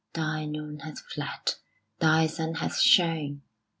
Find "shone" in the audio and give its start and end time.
2.79-3.43